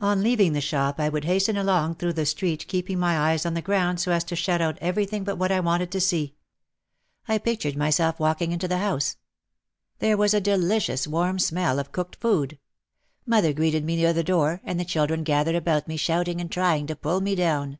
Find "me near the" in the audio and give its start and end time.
13.84-14.24